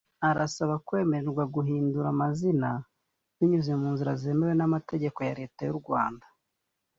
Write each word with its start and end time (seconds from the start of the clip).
Arasaba 0.29 0.75
kwemererwa 0.87 1.43
guhindurirwa 1.55 2.07
amazina 2.13 2.69
binyuze 3.37 3.71
mu 3.79 3.87
nzira 3.93 4.13
zemewe 4.21 4.53
n’amategeko 4.57 5.19
ya 5.27 5.33
Leta 5.39 5.61
y'u 5.67 5.77
Rwanda 5.81 6.25